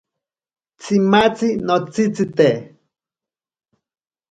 [0.79, 2.49] Tsimatzi notsitsite.